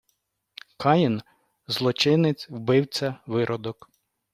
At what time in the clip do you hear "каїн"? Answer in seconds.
0.77-1.21